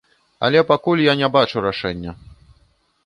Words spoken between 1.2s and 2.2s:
не бачу рашэння.